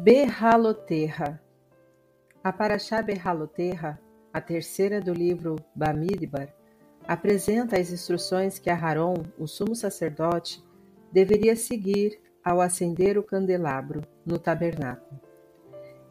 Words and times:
Berraloterra 0.00 1.42
A 2.44 2.52
Paraxá 2.52 3.02
Berraloterra, 3.02 4.00
a 4.32 4.40
terceira 4.40 5.00
do 5.00 5.12
livro 5.12 5.56
Bamidbar, 5.74 6.54
apresenta 7.06 7.76
as 7.76 7.90
instruções 7.90 8.60
que 8.60 8.70
Aharon, 8.70 9.24
o 9.36 9.48
sumo 9.48 9.74
sacerdote, 9.74 10.62
deveria 11.12 11.56
seguir 11.56 12.20
ao 12.44 12.60
acender 12.60 13.18
o 13.18 13.24
candelabro 13.24 14.02
no 14.24 14.38
tabernáculo. 14.38 15.20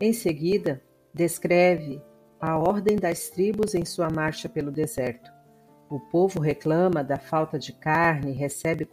Em 0.02 0.12
seguida, 0.12 0.84
descreve 1.14 2.02
a 2.42 2.58
ordem 2.58 2.98
das 2.98 3.30
tribos 3.30 3.74
em 3.74 3.86
sua 3.86 4.10
marcha 4.10 4.50
pelo 4.50 4.70
deserto. 4.70 5.32
O 5.90 5.98
povo 5.98 6.42
reclama 6.42 7.02
da 7.06 7.18
falta 7.18 7.58
de 7.58 7.72
carne, 7.72 8.34
recebe 8.34 8.86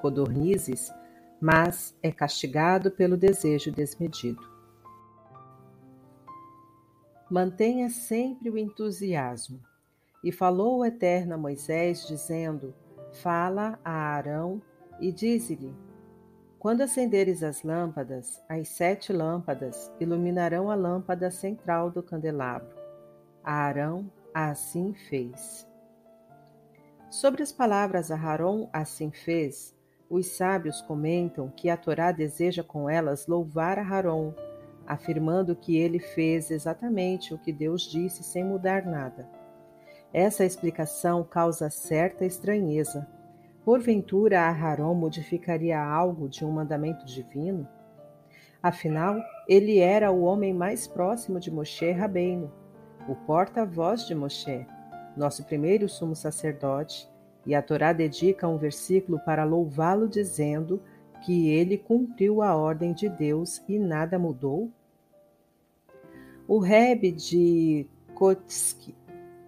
codornizes, 0.00 0.90
mas 1.42 1.92
é 2.00 2.12
castigado 2.12 2.88
pelo 2.88 3.16
desejo 3.16 3.72
desmedido. 3.72 4.40
Mantenha 7.28 7.90
sempre 7.90 8.48
o 8.48 8.56
entusiasmo. 8.56 9.60
E 10.22 10.30
falou 10.30 10.78
o 10.78 10.84
Eterno 10.84 11.34
a 11.34 11.36
Moisés, 11.36 12.06
dizendo: 12.06 12.72
Fala 13.20 13.76
a 13.84 13.90
Arão 13.90 14.62
e 15.00 15.10
dize-lhe: 15.10 15.74
Quando 16.60 16.82
acenderes 16.82 17.42
as 17.42 17.64
lâmpadas, 17.64 18.40
as 18.48 18.68
sete 18.68 19.12
lâmpadas 19.12 19.90
iluminarão 19.98 20.70
a 20.70 20.76
lâmpada 20.76 21.28
central 21.28 21.90
do 21.90 22.04
candelabro. 22.04 22.76
Arão 23.42 24.08
assim 24.32 24.94
fez. 24.94 25.66
Sobre 27.10 27.42
as 27.42 27.50
palavras 27.50 28.12
Aharon 28.12 28.70
assim 28.72 29.10
fez, 29.10 29.74
os 30.12 30.26
sábios 30.26 30.82
comentam 30.82 31.48
que 31.48 31.70
a 31.70 31.76
Torá 31.76 32.12
deseja 32.12 32.62
com 32.62 32.88
elas 32.88 33.26
louvar 33.26 33.78
Aharon, 33.78 34.34
afirmando 34.86 35.56
que 35.56 35.78
ele 35.78 35.98
fez 35.98 36.50
exatamente 36.50 37.32
o 37.32 37.38
que 37.38 37.50
Deus 37.50 37.90
disse 37.90 38.22
sem 38.22 38.44
mudar 38.44 38.84
nada. 38.84 39.26
Essa 40.12 40.44
explicação 40.44 41.24
causa 41.24 41.70
certa 41.70 42.26
estranheza. 42.26 43.08
Porventura, 43.64 44.42
Aharon 44.42 44.92
modificaria 44.92 45.82
algo 45.82 46.28
de 46.28 46.44
um 46.44 46.50
mandamento 46.50 47.06
divino? 47.06 47.66
Afinal, 48.62 49.16
ele 49.48 49.78
era 49.78 50.12
o 50.12 50.24
homem 50.24 50.52
mais 50.52 50.86
próximo 50.86 51.40
de 51.40 51.50
Moshe 51.50 51.90
Rabbeinu, 51.90 52.52
o 53.08 53.14
porta-voz 53.14 54.06
de 54.06 54.14
Moshe, 54.14 54.66
nosso 55.16 55.42
primeiro 55.44 55.88
sumo 55.88 56.14
sacerdote, 56.14 57.10
e 57.46 57.54
a 57.54 57.62
Torá 57.62 57.92
dedica 57.92 58.48
um 58.48 58.56
versículo 58.56 59.18
para 59.24 59.44
louvá-lo, 59.44 60.08
dizendo 60.08 60.80
que 61.24 61.48
ele 61.48 61.78
cumpriu 61.78 62.42
a 62.42 62.54
ordem 62.54 62.92
de 62.92 63.08
Deus 63.08 63.62
e 63.68 63.78
nada 63.78 64.18
mudou? 64.18 64.70
O 66.46 66.58
Rebbe 66.58 67.12
de 67.12 67.86
Kotsk 68.14 68.94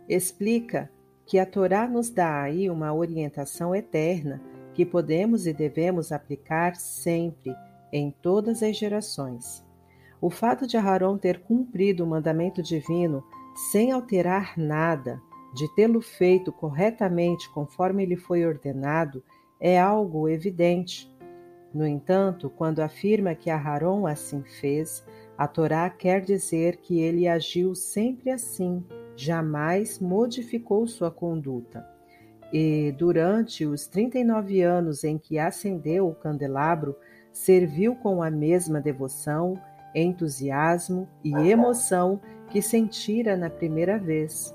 explica 0.08 0.90
que 1.26 1.38
a 1.38 1.46
Torá 1.46 1.88
nos 1.88 2.10
dá 2.10 2.42
aí 2.42 2.68
uma 2.68 2.92
orientação 2.92 3.74
eterna 3.74 4.40
que 4.74 4.84
podemos 4.84 5.46
e 5.46 5.52
devemos 5.52 6.12
aplicar 6.12 6.76
sempre, 6.76 7.54
em 7.92 8.10
todas 8.10 8.62
as 8.62 8.76
gerações. 8.76 9.64
O 10.20 10.28
fato 10.28 10.66
de 10.66 10.76
Aharon 10.76 11.16
ter 11.16 11.40
cumprido 11.40 12.02
o 12.02 12.06
mandamento 12.06 12.60
divino 12.60 13.22
sem 13.70 13.92
alterar 13.92 14.58
nada, 14.58 15.22
de 15.54 15.72
tê-lo 15.74 16.00
feito 16.00 16.52
corretamente 16.52 17.48
conforme 17.50 18.04
lhe 18.04 18.16
foi 18.16 18.44
ordenado, 18.44 19.22
é 19.60 19.80
algo 19.80 20.28
evidente. 20.28 21.10
No 21.72 21.86
entanto, 21.86 22.50
quando 22.50 22.80
afirma 22.80 23.34
que 23.34 23.50
Aharon 23.50 24.06
assim 24.06 24.42
fez, 24.42 25.04
a 25.38 25.48
Torá 25.48 25.88
quer 25.88 26.20
dizer 26.20 26.76
que 26.78 27.00
ele 27.00 27.26
agiu 27.26 27.74
sempre 27.74 28.30
assim, 28.30 28.84
jamais 29.16 29.98
modificou 29.98 30.86
sua 30.86 31.10
conduta. 31.10 31.88
E 32.52 32.92
durante 32.92 33.64
os 33.66 33.86
39 33.86 34.62
anos 34.62 35.02
em 35.02 35.18
que 35.18 35.38
acendeu 35.38 36.08
o 36.08 36.14
candelabro, 36.14 36.94
serviu 37.32 37.96
com 37.96 38.22
a 38.22 38.30
mesma 38.30 38.80
devoção, 38.80 39.60
entusiasmo 39.94 41.08
e 41.24 41.32
emoção 41.48 42.20
que 42.50 42.62
sentira 42.62 43.36
na 43.36 43.50
primeira 43.50 43.98
vez. 43.98 44.54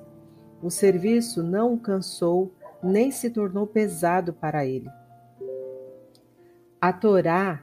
O 0.61 0.69
serviço 0.69 1.41
não 1.41 1.73
o 1.73 1.79
cansou 1.79 2.53
nem 2.83 3.11
se 3.11 3.29
tornou 3.29 3.65
pesado 3.65 4.33
para 4.33 4.65
ele. 4.65 4.89
A 6.81 6.93
Torá 6.93 7.61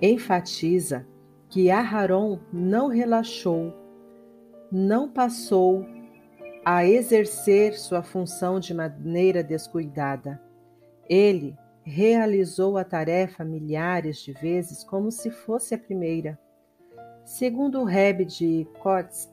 enfatiza 0.00 1.06
que 1.48 1.70
Aharon 1.70 2.40
não 2.52 2.88
relaxou, 2.88 3.72
não 4.70 5.08
passou 5.08 5.86
a 6.64 6.86
exercer 6.86 7.74
sua 7.74 8.02
função 8.02 8.58
de 8.58 8.72
maneira 8.72 9.42
descuidada. 9.42 10.40
Ele 11.08 11.56
realizou 11.84 12.78
a 12.78 12.84
tarefa 12.84 13.44
milhares 13.44 14.18
de 14.18 14.32
vezes 14.32 14.84
como 14.84 15.10
se 15.10 15.30
fosse 15.30 15.74
a 15.74 15.78
primeira. 15.78 16.38
Segundo 17.24 17.80
o 17.80 17.84
Rebbe 17.84 18.24
de 18.24 18.66
Kotsk, 18.80 19.30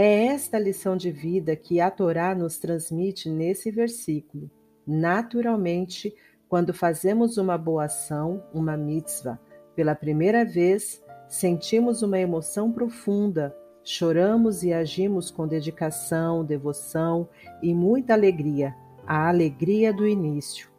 é 0.00 0.26
esta 0.26 0.60
lição 0.60 0.96
de 0.96 1.10
vida 1.10 1.56
que 1.56 1.80
a 1.80 1.90
Torá 1.90 2.32
nos 2.32 2.56
transmite 2.56 3.28
nesse 3.28 3.68
versículo. 3.68 4.48
Naturalmente, 4.86 6.14
quando 6.48 6.72
fazemos 6.72 7.36
uma 7.36 7.58
boa 7.58 7.86
ação, 7.86 8.40
uma 8.54 8.76
mitzvah, 8.76 9.40
pela 9.74 9.96
primeira 9.96 10.44
vez, 10.44 11.02
sentimos 11.28 12.00
uma 12.00 12.16
emoção 12.16 12.70
profunda, 12.70 13.52
choramos 13.82 14.62
e 14.62 14.72
agimos 14.72 15.32
com 15.32 15.48
dedicação, 15.48 16.44
devoção 16.44 17.28
e 17.60 17.74
muita 17.74 18.12
alegria, 18.12 18.76
a 19.04 19.28
alegria 19.28 19.92
do 19.92 20.06
início. 20.06 20.70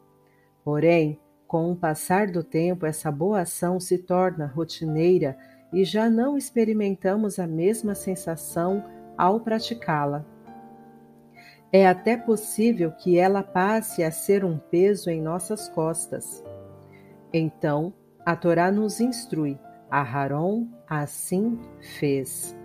Porém, 0.64 1.20
com 1.46 1.70
o 1.70 1.76
passar 1.76 2.32
do 2.32 2.42
tempo, 2.42 2.86
essa 2.86 3.12
boa 3.12 3.42
ação 3.42 3.82
se 3.82 3.98
torna 3.98 4.48
rotineira 4.48 5.38
e 5.74 5.84
já 5.84 6.10
não 6.10 6.38
experimentamos 6.38 7.38
a 7.38 7.46
mesma 7.46 7.94
sensação 7.94 8.82
ao 9.20 9.42
praticá-la. 9.42 10.26
É 11.74 11.86
até 11.86 12.16
possível 12.16 12.90
que 12.92 13.20
ela 13.20 13.44
passe 13.44 14.02
a 14.02 14.10
ser 14.10 14.46
um 14.46 14.58
peso 14.58 15.10
em 15.10 15.22
nossas 15.22 15.68
costas. 15.68 16.42
Então, 17.34 17.94
a 18.26 18.34
Torá 18.36 18.72
nos 18.72 19.02
instrui: 19.02 19.60
Aharon 19.92 20.68
assim 20.88 21.60
fez. 22.00 22.58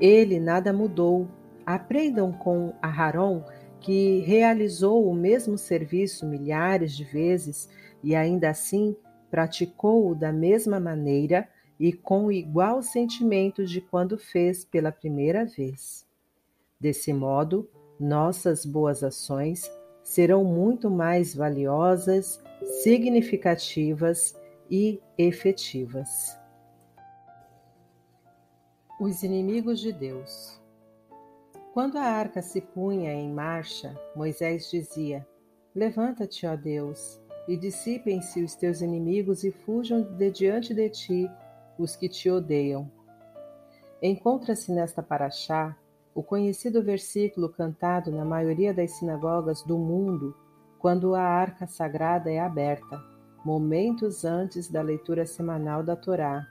Ele 0.00 0.40
nada 0.40 0.72
mudou. 0.72 1.28
Aprendam 1.66 2.32
com 2.32 2.74
Aharon, 2.82 3.44
que 3.78 4.20
realizou 4.20 5.08
o 5.08 5.14
mesmo 5.14 5.56
serviço 5.56 6.26
milhares 6.26 6.96
de 6.96 7.04
vezes 7.04 7.68
e 8.02 8.14
ainda 8.14 8.50
assim 8.50 8.96
praticou-o 9.30 10.14
da 10.14 10.32
mesma 10.32 10.80
maneira 10.80 11.48
e 11.84 11.92
com 11.92 12.32
igual 12.32 12.82
sentimento 12.82 13.62
de 13.62 13.78
quando 13.78 14.16
fez 14.16 14.64
pela 14.64 14.90
primeira 14.90 15.44
vez. 15.44 16.06
Desse 16.80 17.12
modo, 17.12 17.68
nossas 18.00 18.64
boas 18.64 19.04
ações 19.04 19.70
serão 20.02 20.42
muito 20.42 20.90
mais 20.90 21.34
valiosas, 21.34 22.42
significativas 22.82 24.34
e 24.70 24.98
efetivas. 25.18 26.34
Os 28.98 29.22
inimigos 29.22 29.78
de 29.78 29.92
Deus. 29.92 30.58
Quando 31.74 31.98
a 31.98 32.04
arca 32.04 32.40
se 32.40 32.62
punha 32.62 33.12
em 33.12 33.30
marcha, 33.30 33.94
Moisés 34.16 34.70
dizia: 34.70 35.28
Levanta-te, 35.74 36.46
ó 36.46 36.56
Deus, 36.56 37.20
e 37.46 37.58
dissipem-se 37.58 38.42
os 38.42 38.54
teus 38.54 38.80
inimigos 38.80 39.44
e 39.44 39.50
fujam 39.50 40.00
de 40.00 40.30
diante 40.30 40.72
de 40.72 40.88
ti 40.88 41.30
os 41.78 41.96
que 41.96 42.08
te 42.08 42.30
odeiam. 42.30 42.90
Encontra-se 44.02 44.72
nesta 44.72 45.02
paraxá 45.02 45.76
o 46.14 46.22
conhecido 46.22 46.82
versículo 46.82 47.48
cantado 47.48 48.10
na 48.10 48.24
maioria 48.24 48.72
das 48.72 48.92
sinagogas 48.92 49.62
do 49.62 49.76
mundo 49.76 50.36
quando 50.78 51.14
a 51.14 51.22
arca 51.22 51.66
sagrada 51.66 52.30
é 52.30 52.38
aberta, 52.38 53.02
momentos 53.44 54.24
antes 54.24 54.70
da 54.70 54.82
leitura 54.82 55.26
semanal 55.26 55.82
da 55.82 55.96
Torá. 55.96 56.46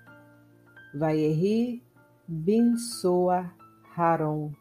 Vaierri 0.94 1.84
bin 2.28 2.76
Soa 2.76 3.52
Haron, 3.96 4.52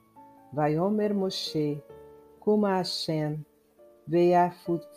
Vaiomer 0.53 1.15
Moshe, 1.15 1.82
Kuma 2.38 2.76
Hashem, 2.76 3.44
Veia 4.06 4.53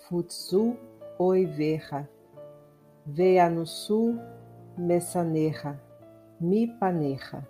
Futsu 0.07 0.77
Oiverra, 1.17 2.09
Veia 3.05 3.49
no 3.49 3.65
sul 3.65 4.19
Messanerra, 4.77 5.81
Mipanerra. 6.39 7.47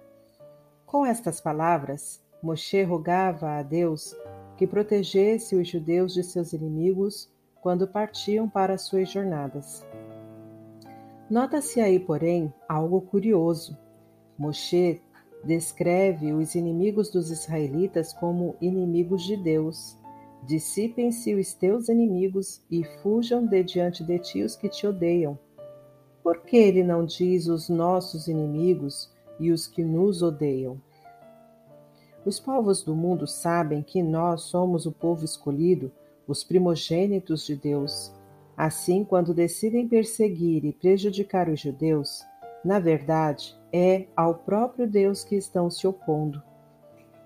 Com 0.85 1.05
estas 1.05 1.41
palavras, 1.41 2.23
Moshe 2.41 2.83
rogava 2.83 3.57
a 3.57 3.63
Deus 3.63 4.15
que 4.55 4.67
protegesse 4.67 5.55
os 5.55 5.67
judeus 5.67 6.13
de 6.13 6.23
seus 6.23 6.53
inimigos 6.53 7.27
quando 7.61 7.87
partiam 7.87 8.47
para 8.47 8.77
suas 8.77 9.09
jornadas. 9.09 9.83
Nota-se 11.27 11.81
aí, 11.81 11.99
porém, 11.99 12.53
algo 12.69 13.01
curioso. 13.01 13.75
Moshe 14.37 15.01
descreve 15.43 16.31
os 16.31 16.53
inimigos 16.53 17.09
dos 17.09 17.31
israelitas 17.31 18.13
como 18.13 18.55
inimigos 18.61 19.23
de 19.23 19.35
Deus. 19.35 19.97
Dissipem-se 20.43 21.33
os 21.33 21.55
teus 21.55 21.89
inimigos 21.89 22.61
e 22.69 22.83
fujam 23.01 23.47
de 23.47 23.63
diante 23.63 24.03
de 24.03 24.19
ti 24.19 24.43
os 24.43 24.55
que 24.55 24.69
te 24.69 24.85
odeiam. 24.85 25.39
Por 26.25 26.41
que 26.41 26.57
ele 26.57 26.83
não 26.83 27.05
diz 27.05 27.45
os 27.45 27.69
nossos 27.69 28.27
inimigos 28.27 29.13
e 29.39 29.51
os 29.51 29.67
que 29.67 29.83
nos 29.83 30.23
odeiam? 30.23 30.81
Os 32.25 32.39
povos 32.39 32.81
do 32.81 32.95
mundo 32.95 33.27
sabem 33.27 33.83
que 33.83 34.01
nós 34.01 34.41
somos 34.41 34.87
o 34.87 34.91
povo 34.91 35.23
escolhido, 35.23 35.91
os 36.27 36.43
primogênitos 36.43 37.45
de 37.45 37.55
Deus. 37.55 38.11
Assim, 38.57 39.03
quando 39.03 39.35
decidem 39.35 39.87
perseguir 39.87 40.65
e 40.65 40.73
prejudicar 40.73 41.47
os 41.47 41.59
judeus, 41.59 42.25
na 42.63 42.79
verdade, 42.79 43.55
é 43.71 44.07
ao 44.15 44.33
próprio 44.33 44.89
Deus 44.89 45.23
que 45.23 45.35
estão 45.35 45.69
se 45.69 45.85
opondo. 45.85 46.41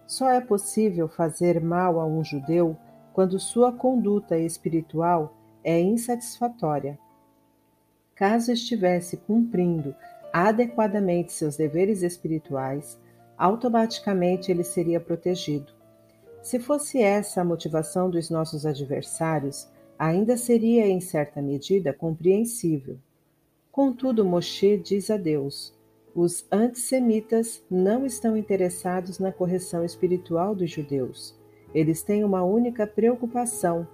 Só 0.06 0.30
é 0.30 0.42
possível 0.42 1.08
fazer 1.08 1.64
mal 1.64 2.02
a 2.02 2.06
um 2.06 2.22
judeu 2.22 2.76
quando 3.14 3.40
sua 3.40 3.72
conduta 3.72 4.38
espiritual 4.38 5.38
é 5.64 5.80
insatisfatória. 5.80 7.00
Caso 8.20 8.52
estivesse 8.52 9.16
cumprindo 9.16 9.96
adequadamente 10.34 11.32
seus 11.32 11.56
deveres 11.56 12.04
espirituais, 12.04 13.00
automaticamente 13.38 14.52
ele 14.52 14.66
seria 14.66 15.00
protegido. 15.00 15.72
Se 16.42 16.60
fosse 16.60 17.02
essa 17.02 17.40
a 17.40 17.46
motivação 17.46 18.10
dos 18.10 18.30
nossos 18.30 18.66
adversários, 18.66 19.70
ainda 19.98 20.36
seria 20.36 20.86
em 20.86 21.00
certa 21.00 21.42
medida 21.42 21.94
compreensível. 21.94 22.98
Contudo, 23.72 24.26
Moshe 24.26 24.76
diz 24.76 25.10
a 25.10 25.16
Deus: 25.16 25.74
os 26.14 26.46
antissemitas 26.52 27.64
não 27.72 28.06
estão 28.06 28.36
interessados 28.36 29.18
na 29.18 29.32
correção 29.32 29.86
espiritual 29.86 30.54
dos 30.54 30.70
judeus. 30.70 31.40
Eles 31.74 32.04
têm 32.04 32.26
uma 32.26 32.44
única 32.44 32.86
preocupação: 32.86 33.88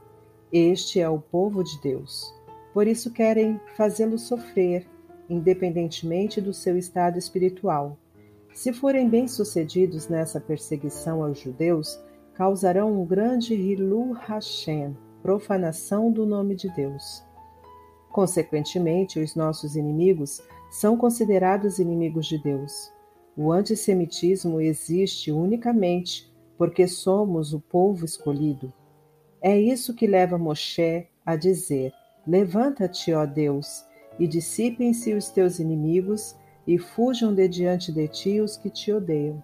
este 0.52 1.00
é 1.00 1.08
o 1.08 1.20
povo 1.20 1.64
de 1.64 1.80
Deus. 1.80 2.34
Por 2.76 2.88
isso 2.88 3.10
querem 3.10 3.58
fazê-lo 3.78 4.20
sofrer, 4.20 4.86
independentemente 5.30 6.42
do 6.42 6.54
seu 6.54 6.78
estado 6.78 7.18
espiritual. 7.18 7.98
Se 8.54 8.74
forem 8.74 9.08
bem-sucedidos 9.08 10.10
nessa 10.10 10.42
perseguição 10.42 11.24
aos 11.24 11.40
judeus, 11.40 11.98
causarão 12.34 13.02
um 13.02 13.06
grande 13.06 13.54
Hilu 13.54 14.12
Hashem, 14.12 14.94
profanação 15.24 16.12
do 16.12 16.26
nome 16.26 16.54
de 16.54 16.68
Deus. 16.76 17.24
Consequentemente, 18.12 19.22
os 19.22 19.38
nossos 19.38 19.78
inimigos 19.78 20.42
são 20.70 20.98
considerados 20.98 21.80
inimigos 21.80 22.26
de 22.26 22.38
Deus. 22.44 22.92
O 23.38 23.54
antissemitismo 23.54 24.60
existe 24.60 25.32
unicamente 25.32 26.30
porque 26.58 26.90
somos 26.90 27.54
o 27.54 27.62
povo 27.62 28.04
escolhido. 28.04 28.74
É 29.42 29.58
isso 29.58 29.96
que 29.96 30.06
leva 30.06 30.38
Moshe 30.38 31.08
a 31.26 31.38
dizer: 31.38 31.94
Levanta-te, 32.26 33.14
ó 33.14 33.26
Deus, 33.26 33.86
e 34.18 34.28
dissipem-se 34.28 35.14
os 35.14 35.30
teus 35.30 35.60
inimigos, 35.60 36.36
e 36.66 36.80
fujam 36.80 37.34
de 37.34 37.48
diante 37.48 37.92
de 37.92 38.08
ti 38.08 38.42
os 38.42 38.58
que 38.58 38.70
te 38.70 38.92
odeiam. 38.92 39.44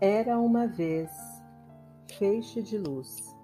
Era 0.00 0.38
uma 0.38 0.66
vez 0.66 1.10
feixe 2.18 2.62
de 2.62 2.78
luz. 2.78 3.36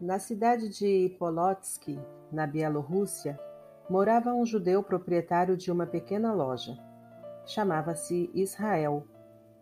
Na 0.00 0.18
cidade 0.18 0.68
de 0.68 1.16
Polotsk, 1.18 1.88
na 2.30 2.46
Bielorrússia, 2.46 3.38
morava 3.88 4.32
um 4.32 4.46
judeu 4.46 4.82
proprietário 4.82 5.56
de 5.56 5.72
uma 5.72 5.86
pequena 5.86 6.32
loja. 6.32 6.78
Chamava-se 7.46 8.30
Israel 8.34 9.04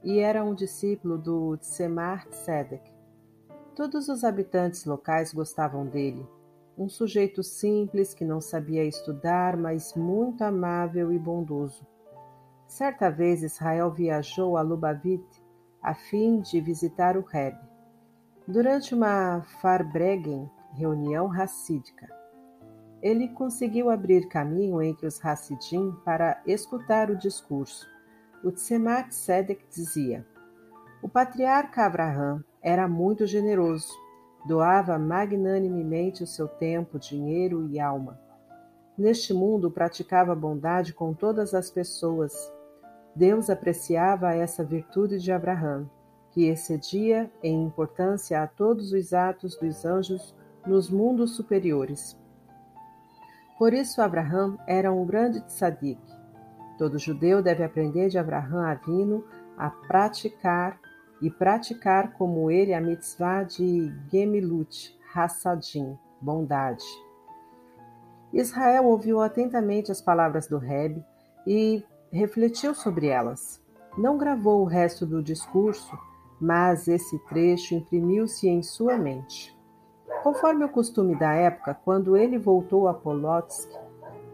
e 0.03 0.19
era 0.19 0.44
um 0.44 0.55
discípulo 0.55 1.17
do 1.17 1.56
Tzemar 1.56 2.29
Tzedek. 2.29 2.98
Todos 3.79 4.09
os 4.09 4.25
habitantes 4.25 4.85
locais 4.85 5.33
gostavam 5.33 5.87
dele. 5.87 6.29
Um 6.77 6.89
sujeito 6.89 7.45
simples 7.45 8.13
que 8.13 8.25
não 8.25 8.41
sabia 8.41 8.85
estudar, 8.85 9.57
mas 9.57 9.95
muito 9.95 10.43
amável 10.43 11.13
e 11.13 11.19
bondoso. 11.19 11.87
Certa 12.67 13.09
vez 13.09 13.41
Israel 13.41 13.93
viajou 13.93 14.57
a 14.57 14.63
Lubavitch 14.63 15.41
a 15.81 15.95
fim 15.95 16.41
de 16.41 16.61
visitar 16.61 17.17
o 17.17 17.23
Rebbe. 17.23 17.61
Durante 18.49 18.97
uma 18.97 19.43
Farbregen, 19.63 20.51
reunião 20.73 21.29
racídica, 21.29 22.09
ele 23.01 23.29
conseguiu 23.29 23.91
abrir 23.91 24.27
caminho 24.27 24.83
entre 24.83 25.07
os 25.07 25.25
Hassidim 25.25 25.93
para 26.05 26.43
escutar 26.45 27.13
o 27.13 27.17
discurso. 27.17 27.87
O 28.43 28.51
Tzemach 28.51 29.11
Tzedek 29.11 29.65
dizia: 29.71 30.27
O 31.01 31.09
patriarca 31.09 31.87
Abraham 31.87 32.43
era 32.62 32.88
muito 32.88 33.26
generoso, 33.26 33.88
doava 34.46 34.99
magnanimemente 34.99 36.22
o 36.22 36.26
seu 36.26 36.49
tempo, 36.49 36.99
dinheiro 36.99 37.66
e 37.69 37.78
alma. 37.78 38.19
Neste 38.96 39.32
mundo 39.32 39.70
praticava 39.70 40.34
bondade 40.34 40.93
com 40.93 41.14
todas 41.14 41.55
as 41.55 41.70
pessoas. 41.70 42.52
Deus 43.14 43.49
apreciava 43.49 44.34
essa 44.34 44.64
virtude 44.64 45.19
de 45.19 45.31
Abraham, 45.31 45.88
que 46.31 46.46
excedia 46.46 47.31
em 47.43 47.64
importância 47.64 48.43
a 48.43 48.46
todos 48.46 48.93
os 48.93 49.12
atos 49.12 49.56
dos 49.56 49.84
anjos 49.84 50.34
nos 50.66 50.90
mundos 50.90 51.37
superiores. 51.37 52.19
Por 53.58 53.72
isso 53.72 54.00
Abraham 54.00 54.56
era 54.66 54.93
um 54.93 55.05
grande 55.05 55.40
tzadik. 55.40 56.00
Todo 56.76 56.99
judeu 56.99 57.43
deve 57.43 57.64
aprender 57.64 58.08
de 58.08 58.19
Abraham 58.19 58.66
Avino 58.66 59.25
a 59.56 59.69
praticar 59.69 60.78
e 61.20 61.31
praticar 61.31 62.12
como 62.12 62.50
ele 62.50 62.73
a 62.73 62.81
mitzvah 62.81 63.43
de 63.43 63.93
Gemilut, 64.11 64.97
Hassadim, 65.15 65.99
bondade. 66.20 66.85
Israel 68.32 68.85
ouviu 68.85 69.20
atentamente 69.20 69.91
as 69.91 70.00
palavras 70.00 70.47
do 70.47 70.59
Rebbe 70.59 71.05
e 71.47 71.82
refletiu 72.12 72.75
sobre 72.75 73.06
elas. 73.06 73.62
Não 73.97 74.19
gravou 74.19 74.62
o 74.62 74.67
resto 74.67 75.06
do 75.06 75.23
discurso, 75.23 75.99
mas 76.41 76.87
esse 76.87 77.19
trecho 77.26 77.75
imprimiu-se 77.75 78.49
em 78.49 78.62
sua 78.62 78.97
mente. 78.97 79.56
Conforme 80.23 80.65
o 80.65 80.69
costume 80.69 81.17
da 81.17 81.32
época, 81.32 81.75
quando 81.85 82.17
ele 82.17 82.38
voltou 82.38 82.87
a 82.87 82.94
Polotsk, 82.94 83.70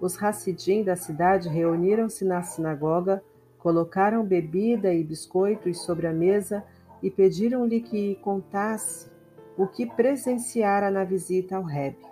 os 0.00 0.20
Hassidim 0.22 0.82
da 0.82 0.96
cidade 0.96 1.48
reuniram-se 1.48 2.24
na 2.24 2.42
sinagoga, 2.42 3.22
colocaram 3.64 4.22
bebida 4.22 4.92
e 4.92 5.02
biscoitos 5.02 5.80
sobre 5.86 6.06
a 6.06 6.12
mesa 6.12 6.62
e 7.02 7.10
pediram-lhe 7.10 7.80
que 7.80 8.16
contasse 8.16 9.10
o 9.56 9.66
que 9.66 9.86
presenciara 9.86 10.90
na 10.90 11.02
visita 11.02 11.56
ao 11.56 11.62
Rebbe. 11.62 12.04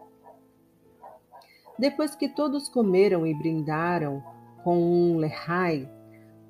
Depois 1.78 2.14
que 2.14 2.26
todos 2.26 2.70
comeram 2.70 3.26
e 3.26 3.34
brindaram 3.34 4.24
com 4.64 4.78
um 4.78 5.18
lehai, 5.18 5.86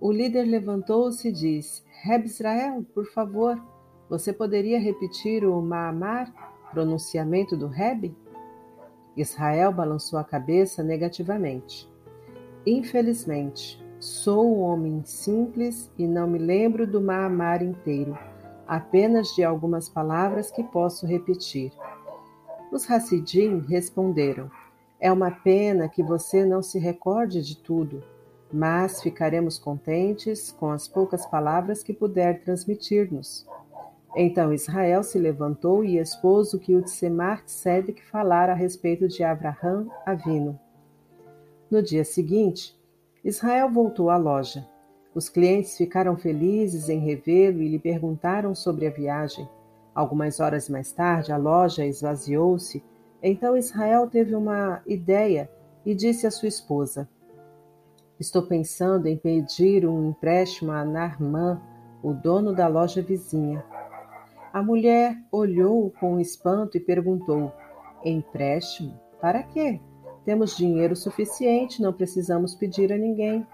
o 0.01 0.13
líder 0.13 0.45
levantou-se 0.45 1.29
e 1.29 1.33
disse: 1.33 1.83
Rebbe 2.05 2.27
Israel, 2.27 2.87
por 2.95 3.07
favor, 3.07 3.61
você 4.09 4.33
poderia 4.33 4.79
repetir 4.79 5.45
o 5.45 5.61
Maamar, 5.61 6.33
pronunciamento 6.71 7.57
do 7.57 7.67
Rebbe? 7.67 8.17
Israel 9.17 9.73
balançou 9.73 10.17
a 10.17 10.25
cabeça 10.25 10.81
negativamente. 10.81 11.91
Infelizmente, 12.65 13.82
sou 14.03 14.57
um 14.57 14.63
homem 14.63 15.01
simples 15.05 15.89
e 15.97 16.09
não 16.09 16.27
me 16.27 16.37
lembro 16.37 16.89
do 16.89 17.01
Maamar 17.01 17.63
inteiro 17.63 18.19
apenas 18.67 19.29
de 19.29 19.45
algumas 19.45 19.89
palavras 19.89 20.51
que 20.51 20.65
posso 20.65 21.07
repetir. 21.07 21.73
Os 22.73 22.91
Hassidim 22.91 23.61
responderam: 23.61 24.51
É 24.99 25.13
uma 25.13 25.31
pena 25.31 25.89
que 25.89 26.03
você 26.03 26.45
não 26.45 26.63
se 26.63 26.81
recorde 26.81 27.43
de 27.43 27.57
tudo, 27.57 28.03
mas 28.53 29.01
ficaremos 29.01 29.57
contentes 29.57 30.51
com 30.51 30.73
as 30.73 30.89
poucas 30.89 31.25
palavras 31.25 31.85
que 31.85 31.93
puder 31.93 32.43
transmitir-nos. 32.43 33.47
Então 34.17 34.53
Israel 34.53 35.05
se 35.05 35.17
levantou 35.17 35.85
e 35.85 35.99
expôs 35.99 36.53
o 36.53 36.59
que 36.59 36.75
o 36.75 36.83
Tzemar 36.83 37.45
Tzedek 37.45 38.05
falara 38.07 38.51
a 38.51 38.57
respeito 38.57 39.07
de 39.07 39.23
Abraham 39.23 39.87
Avino. 40.05 40.59
No 41.71 41.81
dia 41.81 42.05
seguinte, 42.05 42.77
Israel 43.25 43.71
voltou 43.71 44.11
à 44.11 44.17
loja. 44.17 44.67
Os 45.15 45.29
clientes 45.29 45.77
ficaram 45.77 46.17
felizes 46.17 46.89
em 46.89 46.99
revê-lo 46.99 47.63
e 47.63 47.69
lhe 47.69 47.79
perguntaram 47.79 48.55
sobre 48.55 48.87
a 48.87 48.91
viagem. 48.91 49.49
Algumas 49.95 50.41
horas 50.41 50.69
mais 50.69 50.91
tarde, 50.91 51.33
a 51.33 51.37
loja 51.37 51.85
esvaziou-se. 51.85 52.83
Então 53.23 53.57
Israel 53.57 54.09
teve 54.09 54.35
uma 54.35 54.83
ideia 54.87 55.49
e 55.85 55.95
disse 55.95 56.27
à 56.27 56.31
sua 56.31 56.49
esposa: 56.49 57.09
Estou 58.19 58.43
pensando 58.43 59.07
em 59.07 59.17
pedir 59.17 59.87
um 59.87 60.09
empréstimo 60.09 60.73
a 60.73 60.85
Narman, 60.85 61.61
o 62.03 62.13
dono 62.13 62.55
da 62.55 62.67
loja 62.67 63.03
vizinha. 63.03 63.65
A 64.53 64.63
mulher 64.63 65.17
olhou 65.31 65.93
com 66.01 66.19
espanto 66.19 66.77
e 66.77 66.81
perguntou: 66.81 67.53
Empréstimo? 68.05 68.99
Para 69.21 69.45
quê? 69.45 69.81
Temos 70.25 70.57
dinheiro 70.57 70.95
suficiente, 70.95 71.83
não 71.83 71.93
precisamos 71.93 72.55
pedir 72.55 72.93
a 72.93 72.97
ninguém. 72.97 73.47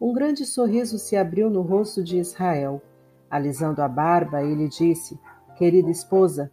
Um 0.00 0.12
grande 0.12 0.44
sorriso 0.44 0.98
se 0.98 1.16
abriu 1.16 1.48
no 1.48 1.62
rosto 1.62 2.02
de 2.02 2.18
Israel. 2.18 2.82
Alisando 3.30 3.82
a 3.82 3.88
barba, 3.88 4.42
ele 4.42 4.68
disse: 4.68 5.18
Querida 5.56 5.90
esposa, 5.90 6.50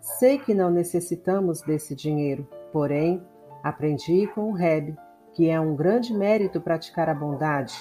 sei 0.00 0.38
que 0.38 0.52
não 0.52 0.70
necessitamos 0.70 1.62
desse 1.62 1.94
dinheiro, 1.94 2.46
porém, 2.72 3.22
aprendi 3.62 4.26
com 4.28 4.50
o 4.50 4.52
Reb 4.52 4.96
que 5.32 5.48
é 5.48 5.58
um 5.58 5.74
grande 5.74 6.12
mérito 6.12 6.60
praticar 6.60 7.08
a 7.08 7.14
bondade, 7.14 7.74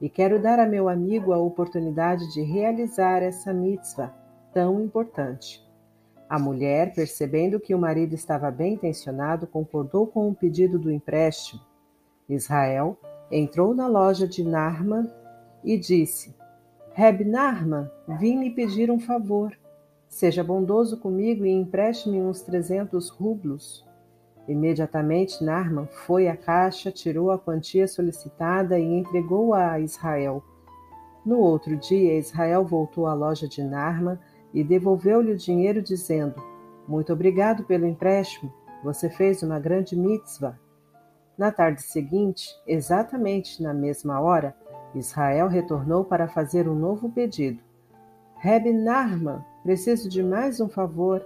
e 0.00 0.10
quero 0.10 0.40
dar 0.40 0.58
a 0.58 0.66
meu 0.66 0.88
amigo 0.88 1.32
a 1.32 1.38
oportunidade 1.38 2.32
de 2.32 2.42
realizar 2.42 3.22
essa 3.22 3.52
mitzvah 3.52 4.12
tão 4.52 4.80
importante. 4.80 5.65
A 6.28 6.38
mulher, 6.38 6.92
percebendo 6.92 7.60
que 7.60 7.74
o 7.74 7.78
marido 7.78 8.14
estava 8.14 8.50
bem 8.50 8.74
intencionado, 8.74 9.46
concordou 9.46 10.06
com 10.06 10.28
o 10.28 10.34
pedido 10.34 10.78
do 10.78 10.90
empréstimo. 10.90 11.60
Israel 12.28 12.98
entrou 13.30 13.74
na 13.74 13.86
loja 13.86 14.26
de 14.26 14.42
Narman 14.42 15.08
e 15.62 15.78
disse: 15.78 16.34
Reb 16.92 17.24
Narman, 17.24 17.88
vim 18.18 18.40
lhe 18.42 18.50
pedir 18.50 18.90
um 18.90 18.98
favor. 18.98 19.56
Seja 20.08 20.42
bondoso 20.42 20.98
comigo 20.98 21.44
e 21.44 21.50
empreste-me 21.50 22.20
uns 22.20 22.40
trezentos 22.40 23.08
rublos. 23.08 23.86
Imediatamente 24.48 25.44
Narman 25.44 25.86
foi 25.86 26.28
à 26.28 26.36
caixa, 26.36 26.90
tirou 26.90 27.30
a 27.30 27.38
quantia 27.38 27.86
solicitada 27.86 28.78
e 28.78 28.84
entregou-a 28.84 29.72
a 29.72 29.80
Israel. 29.80 30.42
No 31.24 31.38
outro 31.38 31.76
dia, 31.76 32.18
Israel 32.18 32.64
voltou 32.64 33.06
à 33.06 33.14
loja 33.14 33.48
de 33.48 33.62
Narman 33.62 34.18
e 34.56 34.64
devolveu-lhe 34.64 35.32
o 35.32 35.36
dinheiro, 35.36 35.82
dizendo: 35.82 36.42
Muito 36.88 37.12
obrigado 37.12 37.64
pelo 37.64 37.86
empréstimo, 37.86 38.50
você 38.82 39.10
fez 39.10 39.42
uma 39.42 39.60
grande 39.60 39.94
mitzvah. 39.94 40.58
Na 41.36 41.52
tarde 41.52 41.82
seguinte, 41.82 42.48
exatamente 42.66 43.62
na 43.62 43.74
mesma 43.74 44.18
hora, 44.18 44.56
Israel 44.94 45.48
retornou 45.48 46.06
para 46.06 46.26
fazer 46.26 46.66
um 46.66 46.74
novo 46.74 47.10
pedido. 47.10 47.62
Reb 48.36 48.72
Narman, 48.72 49.44
preciso 49.62 50.08
de 50.08 50.22
mais 50.22 50.58
um 50.58 50.70
favor. 50.70 51.22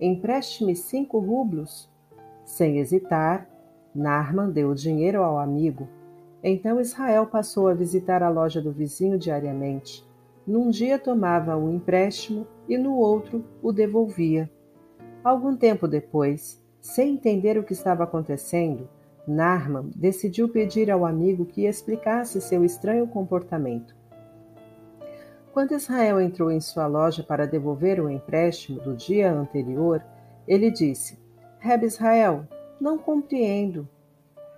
Empreste-me 0.00 0.74
cinco 0.74 1.20
rublos. 1.20 1.88
Sem 2.44 2.78
hesitar, 2.78 3.48
Narman 3.94 4.50
deu 4.50 4.70
o 4.70 4.74
dinheiro 4.74 5.22
ao 5.22 5.38
amigo. 5.38 5.86
Então 6.42 6.80
Israel 6.80 7.26
passou 7.26 7.68
a 7.68 7.74
visitar 7.74 8.24
a 8.24 8.28
loja 8.28 8.60
do 8.60 8.72
vizinho 8.72 9.16
diariamente. 9.16 10.04
Num 10.44 10.70
dia 10.70 10.98
tomava 10.98 11.56
um 11.56 11.72
empréstimo 11.72 12.48
e 12.72 12.78
no 12.78 12.96
outro 12.96 13.44
o 13.62 13.70
devolvia. 13.70 14.50
Algum 15.22 15.54
tempo 15.54 15.86
depois, 15.86 16.58
sem 16.80 17.14
entender 17.14 17.58
o 17.58 17.62
que 17.62 17.74
estava 17.74 18.04
acontecendo, 18.04 18.88
Narman 19.28 19.90
decidiu 19.94 20.48
pedir 20.48 20.90
ao 20.90 21.04
amigo 21.04 21.44
que 21.44 21.66
explicasse 21.66 22.40
seu 22.40 22.64
estranho 22.64 23.06
comportamento. 23.06 23.94
Quando 25.52 25.74
Israel 25.74 26.18
entrou 26.18 26.50
em 26.50 26.60
sua 26.60 26.86
loja 26.86 27.22
para 27.22 27.46
devolver 27.46 28.00
o 28.00 28.08
empréstimo 28.08 28.80
do 28.80 28.96
dia 28.96 29.30
anterior, 29.30 30.02
ele 30.48 30.70
disse: 30.70 31.18
Reb 31.58 31.84
Israel, 31.84 32.48
não 32.80 32.96
compreendo. 32.96 33.86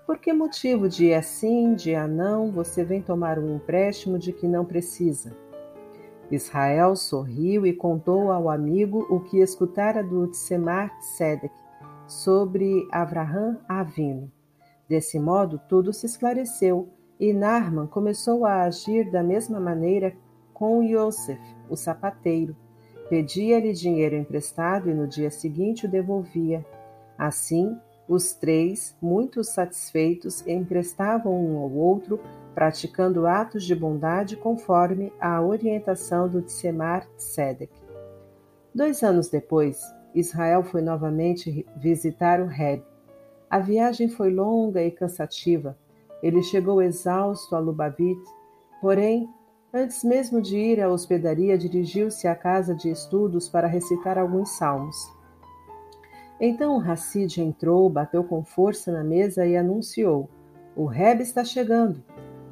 Por 0.06 0.18
que 0.18 0.33
motivo, 0.33 0.88
dia 0.88 1.21
sim, 1.21 1.75
dia 1.75 2.06
não, 2.06 2.52
você 2.52 2.85
vem 2.85 3.02
tomar 3.02 3.40
um 3.40 3.56
empréstimo 3.56 4.21
de 4.21 4.33
que 4.33 4.47
não 4.47 4.64
precisa? 4.64 5.37
Israel 6.31 6.97
sorriu 6.97 7.66
e 7.66 7.73
contou 7.73 8.33
ao 8.33 8.49
amigo 8.49 9.07
o 9.11 9.21
que 9.21 9.40
escutara 9.40 10.02
do 10.02 10.26
Tsemar 10.28 10.90
Sedek 11.00 11.54
sobre 12.07 12.87
Avraham 12.90 13.59
Avino. 13.69 14.31
Desse 14.88 15.19
modo, 15.19 15.61
tudo 15.69 15.93
se 15.93 16.07
esclareceu 16.07 16.88
e 17.19 17.33
Narman 17.33 17.87
começou 17.87 18.45
a 18.45 18.62
agir 18.62 19.11
da 19.11 19.23
mesma 19.23 19.61
maneira 19.61 20.14
com 20.52 20.83
Yosef, 20.83 21.40
o 21.69 21.76
sapateiro. 21.76 22.57
Pedia-lhe 23.09 23.73
dinheiro 23.73 24.16
emprestado 24.16 24.90
e 24.90 24.95
no 24.95 25.07
dia 25.07 25.31
seguinte 25.31 25.87
o 25.87 25.90
devolvia. 25.90 26.64
Assim, 27.19 27.76
os 28.09 28.33
três, 28.33 28.97
muito 29.00 29.43
satisfeitos, 29.43 30.47
emprestavam 30.47 31.33
um 31.33 31.59
ao 31.59 31.71
outro, 31.71 32.21
praticando 32.54 33.26
atos 33.26 33.64
de 33.64 33.75
bondade 33.75 34.37
conforme 34.37 35.12
a 35.20 35.42
orientação 35.42 36.28
do 36.28 36.40
Tsemar 36.40 37.06
Tzedek. 37.16 37.73
Dois 38.75 39.02
anos 39.02 39.28
depois, 39.28 39.80
Israel 40.14 40.62
foi 40.62 40.80
novamente 40.80 41.66
visitar 41.76 42.40
o 42.40 42.46
Reb. 42.46 42.82
A 43.50 43.58
viagem 43.58 44.08
foi 44.08 44.30
longa 44.30 44.82
e 44.82 44.90
cansativa. 44.90 45.76
Ele 46.23 46.42
chegou 46.42 46.80
exausto 46.80 47.54
a 47.54 47.58
Lubavitch, 47.58 48.28
porém, 48.80 49.28
antes 49.73 50.02
mesmo 50.04 50.40
de 50.40 50.56
ir 50.56 50.80
à 50.80 50.88
hospedaria, 50.88 51.58
dirigiu-se 51.58 52.26
à 52.28 52.34
casa 52.34 52.75
de 52.75 52.90
estudos 52.90 53.49
para 53.49 53.66
recitar 53.66 54.18
alguns 54.18 54.50
salmos. 54.50 54.96
Então 56.40 56.76
o 56.76 56.80
Hassid 56.80 57.40
entrou, 57.40 57.88
bateu 57.88 58.25
com 58.25 58.44
força 58.44 58.90
na 58.92 59.04
mesa 59.04 59.46
e 59.46 59.56
anunciou: 59.56 60.28
O 60.75 60.84
Reb 60.84 61.20
está 61.20 61.44
chegando. 61.44 62.02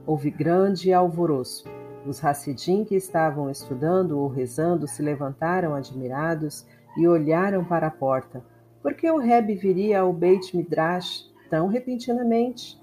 Houve 0.06 0.30
grande 0.30 0.92
alvoroço. 0.92 1.64
Os 2.06 2.24
Hassidim 2.24 2.84
que 2.84 2.96
estavam 2.96 3.48
estudando 3.50 4.18
ou 4.18 4.28
rezando 4.28 4.88
se 4.88 5.02
levantaram 5.02 5.74
admirados 5.74 6.66
e 6.96 7.06
olharam 7.06 7.64
para 7.64 7.86
a 7.86 7.90
porta. 7.90 8.44
Por 8.82 8.94
que 8.94 9.08
o 9.10 9.18
Reb 9.18 9.54
viria 9.54 10.00
ao 10.00 10.12
Beit 10.12 10.56
Midrash 10.56 11.30
tão 11.48 11.68
repentinamente? 11.68 12.80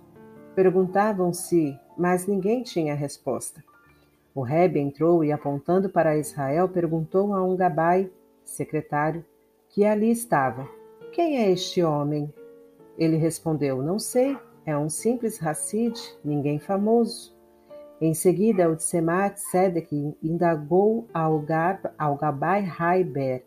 Perguntavam-se, 0.55 1.77
mas 1.97 2.25
ninguém 2.25 2.63
tinha 2.63 2.95
resposta. 2.95 3.63
O 4.33 4.41
Reb 4.41 4.77
entrou 4.77 5.23
e, 5.23 5.31
apontando 5.31 5.89
para 5.89 6.17
Israel, 6.17 6.69
perguntou 6.69 7.33
a 7.33 7.43
um 7.43 7.57
gabai, 7.57 8.09
secretário, 8.45 9.25
que 9.69 9.83
ali 9.83 10.09
estava: 10.09 10.67
quem 11.11 11.37
é 11.37 11.51
este 11.51 11.83
homem? 11.83 12.33
Ele 12.97 13.17
respondeu: 13.17 13.81
Não 13.81 13.97
sei, 13.97 14.37
é 14.69 14.77
um 14.77 14.89
simples 14.89 15.41
Hassid, 15.41 15.99
ninguém 16.23 16.59
famoso. 16.59 17.35
Em 17.99 18.13
seguida, 18.13 18.69
o 18.69 18.75
Tsemat 18.75 19.37
Sedek 19.37 20.15
indagou 20.21 21.07
ao, 21.13 21.39
Gab, 21.39 21.89
ao 21.97 22.15
Gabai 22.15 22.71
Haiber, 22.77 23.43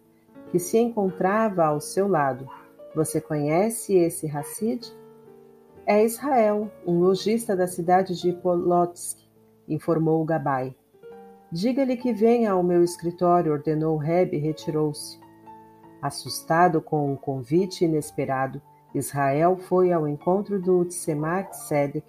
que 0.50 0.58
se 0.58 0.78
encontrava 0.78 1.64
ao 1.64 1.80
seu 1.80 2.08
lado. 2.08 2.46
Você 2.94 3.20
conhece 3.20 3.94
esse 3.94 4.26
Hassid? 4.26 4.92
É 5.86 6.04
Israel, 6.04 6.70
um 6.86 6.98
lojista 6.98 7.56
da 7.56 7.66
cidade 7.66 8.20
de 8.20 8.32
Polotsk, 8.32 9.18
informou 9.68 10.20
o 10.20 10.24
Gabai. 10.24 10.74
Diga-lhe 11.50 11.96
que 11.96 12.12
venha 12.12 12.52
ao 12.52 12.62
meu 12.62 12.82
escritório, 12.82 13.52
ordenou 13.52 13.96
Reb 13.96 14.34
e 14.34 14.38
retirou-se. 14.38 15.20
Assustado 16.00 16.80
com 16.82 17.12
o 17.12 17.16
convite 17.16 17.84
inesperado, 17.84 18.60
Israel 18.94 19.56
foi 19.56 19.92
ao 19.92 20.06
encontro 20.06 20.60
do 20.60 20.84
Tsemat 20.84 21.52
Sedek. 21.54 22.06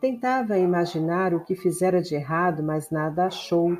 Tentava 0.00 0.58
imaginar 0.58 1.34
o 1.34 1.40
que 1.40 1.56
fizera 1.56 2.00
de 2.00 2.14
errado, 2.14 2.62
mas 2.62 2.90
nada 2.90 3.26
achou. 3.26 3.76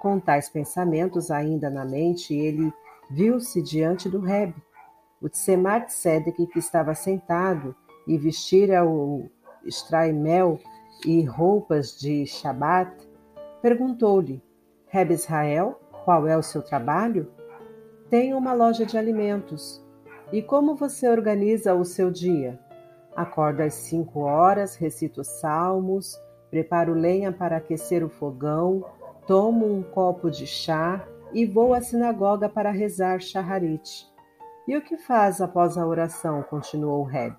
Com 0.00 0.20
tais 0.20 0.48
pensamentos 0.48 1.30
ainda 1.30 1.68
na 1.68 1.84
mente, 1.84 2.34
ele 2.34 2.72
viu-se 3.10 3.60
diante 3.62 4.08
do 4.08 4.20
Reb. 4.20 4.54
O 5.20 5.28
Tsemat 5.28 5.90
Sedek, 5.90 6.46
que 6.46 6.58
estava 6.58 6.94
sentado 6.94 7.74
e 8.06 8.16
vestira 8.16 8.84
o 8.84 9.28
estraimel 9.64 10.60
e 11.04 11.22
roupas 11.24 11.98
de 11.98 12.26
Shabat, 12.26 13.08
perguntou-lhe: 13.60 14.42
Reb 14.86 15.12
Israel, 15.12 15.80
qual 16.04 16.26
é 16.26 16.36
o 16.36 16.42
seu 16.42 16.62
trabalho? 16.62 17.30
Tenho 18.08 18.38
uma 18.38 18.52
loja 18.52 18.86
de 18.86 18.96
alimentos. 18.96 19.84
E 20.30 20.42
como 20.42 20.74
você 20.74 21.08
organiza 21.08 21.74
o 21.74 21.86
seu 21.86 22.10
dia? 22.10 22.58
Acordo 23.16 23.62
às 23.62 23.74
cinco 23.74 24.20
horas, 24.20 24.76
recito 24.76 25.24
salmos, 25.24 26.20
preparo 26.50 26.92
lenha 26.92 27.32
para 27.32 27.56
aquecer 27.56 28.04
o 28.04 28.10
fogão, 28.10 28.84
tomo 29.26 29.66
um 29.66 29.82
copo 29.82 30.30
de 30.30 30.46
chá 30.46 31.06
e 31.32 31.46
vou 31.46 31.72
à 31.72 31.80
sinagoga 31.80 32.46
para 32.46 32.70
rezar 32.70 33.20
Shaharit. 33.20 34.06
E 34.66 34.76
o 34.76 34.82
que 34.82 34.98
faz 34.98 35.40
após 35.40 35.78
a 35.78 35.86
oração? 35.86 36.42
continuou 36.42 37.04
Reb. 37.04 37.34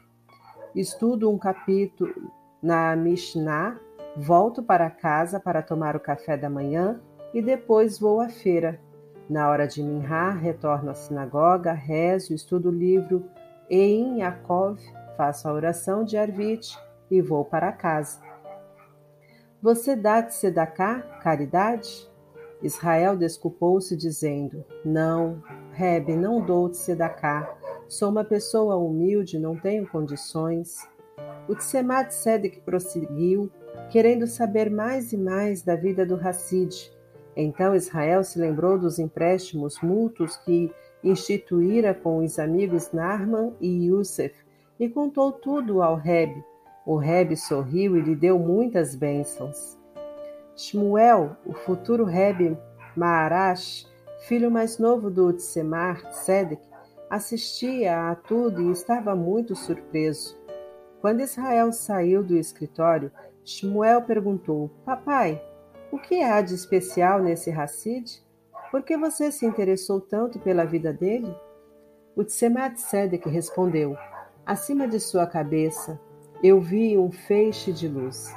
Estudo 0.75 1.29
um 1.29 1.37
capítulo 1.37 2.31
na 2.61 2.95
Mishnah, 2.95 3.79
volto 4.17 4.63
para 4.63 4.89
casa 4.89 5.39
para 5.39 5.61
tomar 5.61 5.95
o 5.95 5.99
café 5.99 6.35
da 6.35 6.49
manhã 6.49 6.99
e 7.35 7.41
depois 7.41 7.99
vou 7.99 8.19
à 8.19 8.29
feira. 8.29 8.79
Na 9.29 9.47
hora 9.47 9.67
de 9.67 9.83
Minhá, 9.83 10.31
retorno 10.31 10.89
à 10.89 10.95
sinagoga, 10.95 11.71
rezo, 11.71 12.33
estudo 12.33 12.69
o 12.69 12.73
livro 12.73 13.29
Ein 13.69 14.21
Yaakov, 14.21 14.79
faço 15.15 15.47
a 15.47 15.53
oração 15.53 16.03
de 16.03 16.17
Arvit 16.17 16.75
e 17.11 17.21
vou 17.21 17.45
para 17.45 17.71
casa. 17.71 18.19
Você 19.61 19.95
dá 19.95 20.21
de 20.21 20.33
Sedaká, 20.33 21.01
caridade? 21.21 22.09
Israel 22.63 23.15
desculpou-se, 23.15 23.95
dizendo: 23.95 24.65
Não, 24.83 25.43
Rebe, 25.73 26.15
não 26.15 26.41
dou 26.41 26.67
de 26.67 26.77
Sedaká. 26.77 27.55
Sou 27.87 28.09
uma 28.09 28.23
pessoa 28.23 28.77
humilde, 28.77 29.37
não 29.37 29.55
tenho 29.55 29.87
condições. 29.87 30.77
O 31.47 31.53
Tsemat 31.53 32.11
Sedek 32.11 32.61
prosseguiu, 32.61 33.51
querendo 33.91 34.25
saber 34.25 34.71
mais 34.71 35.13
e 35.13 35.17
mais 35.17 35.61
da 35.61 35.75
vida 35.75 36.03
do 36.03 36.15
Hassid. 36.15 36.91
Então 37.35 37.75
Israel 37.75 38.23
se 38.23 38.39
lembrou 38.39 38.77
dos 38.77 38.99
empréstimos 38.99 39.81
mútuos 39.81 40.37
que 40.37 40.71
instituíra 41.03 41.93
com 41.93 42.23
os 42.23 42.37
amigos 42.39 42.91
Narman 42.91 43.53
e 43.61 43.87
Yusef 43.87 44.35
e 44.79 44.89
contou 44.89 45.31
tudo 45.31 45.81
ao 45.81 45.95
Reb. 45.95 46.43
O 46.85 46.95
Reb 46.97 47.35
sorriu 47.35 47.97
e 47.97 48.01
lhe 48.01 48.15
deu 48.15 48.39
muitas 48.39 48.95
bênçãos. 48.95 49.77
Shmuel, 50.55 51.37
o 51.45 51.53
futuro 51.53 52.03
Reb 52.03 52.57
Maarash, 52.95 53.87
filho 54.27 54.51
mais 54.51 54.77
novo 54.77 55.09
do 55.09 55.31
Tsemar 55.31 56.11
Sedek, 56.11 56.61
assistia 57.09 58.09
a 58.09 58.15
tudo 58.15 58.61
e 58.61 58.71
estava 58.71 59.15
muito 59.15 59.55
surpreso. 59.55 60.37
Quando 61.01 61.21
Israel 61.21 61.71
saiu 61.71 62.21
do 62.23 62.35
escritório, 62.35 63.11
Shmuel 63.45 64.01
perguntou: 64.01 64.69
Papai, 64.85 65.41
o 65.91 65.97
que 65.97 66.21
há 66.21 66.41
de 66.41 66.53
especial 66.53 67.21
nesse 67.21 67.51
Hassid? 67.51 68.23
Por 68.71 68.83
que 68.83 68.97
você 68.97 69.31
se 69.31 69.45
interessou 69.45 69.99
tanto 69.99 70.39
pela 70.39 70.65
vida 70.65 70.93
dele? 70.93 71.33
O 72.15 72.23
Tsemat 72.23 72.77
Sedek 72.77 73.27
respondeu: 73.29 73.97
Acima 74.45 74.87
de 74.87 74.99
sua 74.99 75.25
cabeça, 75.25 75.99
eu 76.43 76.59
vi 76.59 76.97
um 76.97 77.11
feixe 77.11 77.71
de 77.71 77.87
luz. 77.87 78.33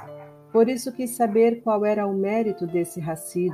Por 0.51 0.69
isso 0.69 0.91
quis 0.91 1.11
saber 1.11 1.61
qual 1.61 1.85
era 1.85 2.05
o 2.05 2.13
mérito 2.13 2.65
desse 2.67 3.01
Hassid. 3.01 3.53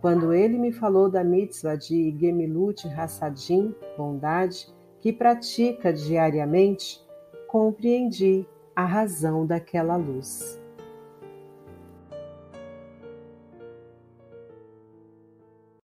Quando 0.00 0.32
ele 0.32 0.58
me 0.58 0.72
falou 0.72 1.10
da 1.10 1.24
mitzvah 1.24 1.76
de 1.76 2.16
Gemilut 2.18 2.86
Hassadim, 2.88 3.74
bondade, 3.96 4.68
que 5.00 5.12
pratica 5.12 5.92
diariamente, 5.92 7.00
compreendi 7.48 8.46
a 8.74 8.84
razão 8.84 9.46
daquela 9.46 9.96
luz. 9.96 10.60